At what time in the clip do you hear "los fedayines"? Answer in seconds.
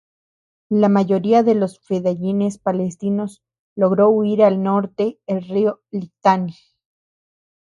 1.53-2.57